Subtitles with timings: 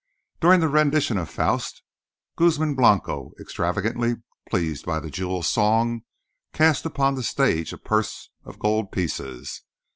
[0.39, 1.83] During the rendition of "Faust,"
[2.35, 4.15] Guzman Blanco, extravagantly
[4.49, 6.01] pleased by the "Jewel Song,"
[6.53, 9.61] cast upon the stage a purse of gold pieces.